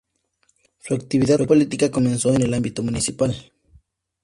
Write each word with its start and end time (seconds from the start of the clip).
Su 0.79 0.95
actividad 0.95 1.45
política 1.45 1.91
comenzó 1.91 2.33
en 2.33 2.41
el 2.41 2.55
ámbito 2.55 2.81
municipal. 2.81 3.35